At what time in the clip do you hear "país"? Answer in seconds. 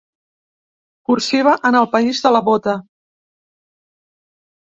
1.95-2.23